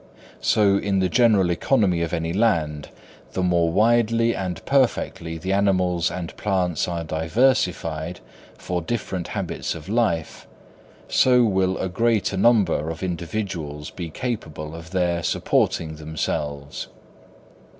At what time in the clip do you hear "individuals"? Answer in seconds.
13.03-13.91